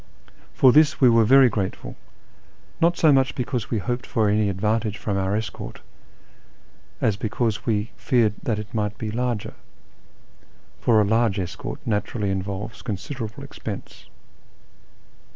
For 0.55 0.71
this 0.71 0.99
we 0.99 1.09
were 1.11 1.25
very 1.25 1.47
grateful, 1.47 1.95
not 2.81 2.97
so 2.97 3.11
much 3.11 3.35
because 3.35 3.69
we 3.69 3.77
hoped 3.77 4.07
for 4.07 4.27
any 4.29 4.49
advantage 4.49 4.97
from 4.97 5.15
our 5.15 5.35
escort, 5.35 5.81
as 6.99 7.15
because 7.15 7.67
we 7.67 7.83
had 7.83 7.93
feared 7.97 8.33
that 8.41 8.57
it 8.57 8.73
mi^rht 8.73 8.97
be 8.97 9.11
larger; 9.11 9.53
for 10.79 10.99
a 10.99 11.05
large 11.05 11.37
escort 11.37 11.79
naturally 11.85 12.31
involves 12.31 12.81
considerable 12.81 13.43
ex 13.43 13.59
pense. 13.59 14.05